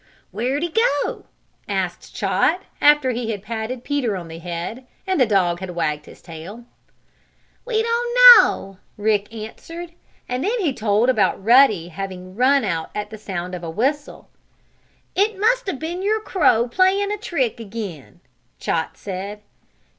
"Where'd 0.31 0.63
he 0.63 0.73
go?" 1.03 1.25
asked 1.67 2.15
Chot, 2.15 2.61
after 2.81 3.11
he 3.11 3.29
had 3.29 3.43
patted 3.43 3.83
Peter 3.83 4.15
on 4.17 4.29
the 4.29 4.39
head, 4.39 4.87
and 5.05 5.21
the 5.21 5.27
dog 5.27 5.59
had 5.59 5.75
wagged 5.75 6.07
his 6.07 6.23
tail. 6.23 6.65
"We 7.65 7.83
don't 7.83 8.17
know," 8.35 8.79
Rick 8.97 9.31
answered, 9.31 9.91
and 10.27 10.43
then 10.43 10.59
he 10.59 10.73
told 10.73 11.07
about 11.09 11.43
Ruddy 11.43 11.89
having 11.89 12.35
run 12.35 12.63
out 12.65 12.89
at 12.95 13.11
the 13.11 13.17
sound 13.19 13.53
of 13.53 13.63
a 13.63 13.69
whistle. 13.69 14.27
"It 15.13 15.37
must 15.39 15.67
have 15.67 15.77
been 15.77 16.01
your 16.01 16.21
crow, 16.21 16.67
playing 16.67 17.11
a 17.11 17.17
trick 17.19 17.59
again," 17.59 18.21
Chot 18.57 18.97
said. 18.97 19.41